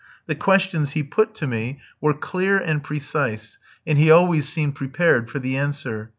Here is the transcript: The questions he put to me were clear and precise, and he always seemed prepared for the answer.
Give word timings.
The 0.25 0.33
questions 0.33 0.93
he 0.93 1.03
put 1.03 1.35
to 1.35 1.45
me 1.45 1.79
were 2.01 2.15
clear 2.15 2.57
and 2.57 2.81
precise, 2.83 3.59
and 3.85 3.99
he 3.99 4.09
always 4.09 4.49
seemed 4.49 4.73
prepared 4.73 5.29
for 5.29 5.37
the 5.37 5.55
answer. 5.57 6.09